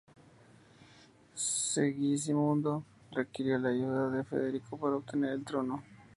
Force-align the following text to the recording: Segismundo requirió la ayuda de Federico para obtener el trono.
Segismundo 1.37 2.83
requirió 3.11 3.59
la 3.59 3.69
ayuda 3.69 4.09
de 4.09 4.23
Federico 4.23 4.75
para 4.75 4.95
obtener 4.95 5.33
el 5.33 5.43
trono. 5.45 5.83